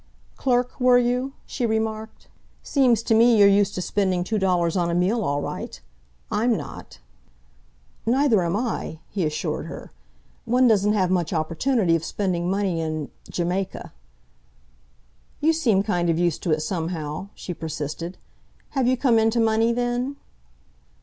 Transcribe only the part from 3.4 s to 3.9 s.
used to